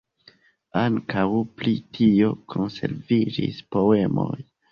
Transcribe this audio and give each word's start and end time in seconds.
Ankaŭ 0.83 1.25
pri 1.59 1.73
tio 1.99 2.31
konserviĝis 2.55 3.63
poemoj. 3.77 4.35